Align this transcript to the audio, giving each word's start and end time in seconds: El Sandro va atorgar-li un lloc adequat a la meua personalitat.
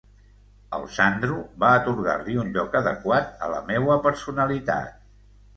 El 0.77 0.85
Sandro 0.93 1.35
va 1.65 1.69
atorgar-li 1.81 2.37
un 2.45 2.49
lloc 2.57 2.79
adequat 2.81 3.47
a 3.49 3.51
la 3.55 3.63
meua 3.71 4.03
personalitat. 4.09 4.99